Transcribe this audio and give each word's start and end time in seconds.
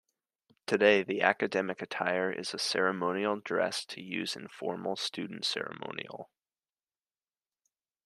Today 0.65 1.03
the 1.03 1.21
academic 1.21 1.79
attire 1.79 2.31
is 2.31 2.55
a 2.55 2.57
ceremonial 2.57 3.39
dress 3.39 3.85
to 3.85 4.01
use 4.01 4.35
in 4.35 4.47
formal 4.47 4.95
students 4.95 5.47
ceremonial. 5.47 6.31